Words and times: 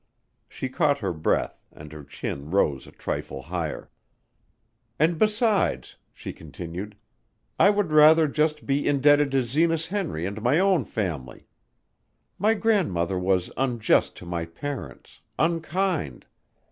She 0.49 0.67
caught 0.67 0.97
her 0.97 1.13
breath, 1.13 1.63
and 1.71 1.93
her 1.93 2.03
chin 2.03 2.49
rose 2.49 2.87
a 2.87 2.91
trifle 2.91 3.39
higher. 3.39 3.91
"And 4.97 5.19
besides," 5.19 5.95
she 6.11 6.33
continued, 6.33 6.97
"I 7.59 7.69
would 7.69 7.91
rather 7.91 8.27
just 8.27 8.65
be 8.65 8.87
indebted 8.87 9.29
to 9.33 9.43
Zenas 9.43 9.89
Henry 9.89 10.25
and 10.25 10.41
my 10.41 10.57
own 10.57 10.85
family. 10.85 11.45
My 12.39 12.55
grandmother 12.55 13.19
was 13.19 13.51
unjust 13.57 14.15
to 14.15 14.25
my 14.25 14.45
parents, 14.45 15.21
unkind. 15.37 16.25